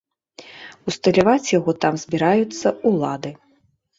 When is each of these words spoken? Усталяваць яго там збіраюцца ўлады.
Усталяваць 0.91 1.51
яго 1.59 1.75
там 1.85 1.93
збіраюцца 2.03 2.67
ўлады. 2.93 3.31